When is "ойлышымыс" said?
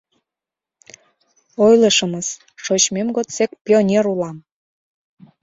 1.65-2.27